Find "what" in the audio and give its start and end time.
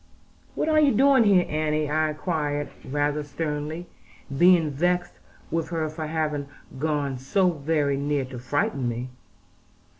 0.55-0.67